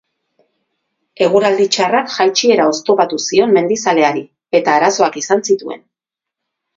Eguraldi 1.25 1.67
txarrak 1.75 2.07
jaitsiera 2.13 2.65
oztopatu 2.71 3.19
zion 3.25 3.53
mendizaleari 3.57 4.23
eta 4.61 4.73
arazoak 4.79 5.21
izan 5.23 5.45
zituen. 5.51 5.85